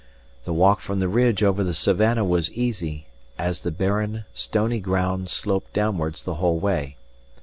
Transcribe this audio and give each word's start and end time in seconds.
The 0.45 0.51
walk 0.53 0.79
from 0.81 0.99
the 0.99 1.07
ridge 1.07 1.43
over 1.43 1.63
the 1.63 1.75
savannah 1.75 2.25
was 2.25 2.51
easy, 2.53 3.05
as 3.37 3.61
the 3.61 3.69
barren, 3.69 4.25
stony 4.33 4.79
ground 4.79 5.29
sloped 5.29 5.73
downwards 5.73 6.23
the 6.23 6.33
whole 6.41 6.57
way. 6.57 6.97